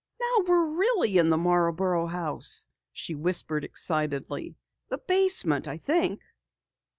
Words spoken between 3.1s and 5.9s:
whispered excitedly. "The basement, I